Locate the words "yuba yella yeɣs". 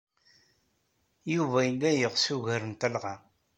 1.33-2.25